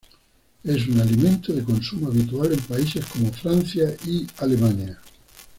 Es 0.63 0.87
un 0.87 0.99
alimento 0.99 1.53
de 1.53 1.63
consumo 1.63 2.07
habitual 2.07 2.51
en 2.53 2.59
países 2.61 3.05
como 3.05 3.31
Francia 3.31 3.95
y 4.07 4.25
Alemania. 4.37 4.99